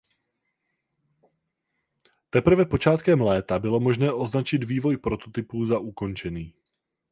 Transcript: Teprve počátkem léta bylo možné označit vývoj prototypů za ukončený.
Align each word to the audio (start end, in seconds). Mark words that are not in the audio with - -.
Teprve 2.29 2.65
počátkem 2.65 3.21
léta 3.21 3.59
bylo 3.59 3.79
možné 3.79 4.13
označit 4.13 4.63
vývoj 4.63 4.97
prototypů 4.97 5.65
za 5.65 5.79
ukončený. 5.79 6.53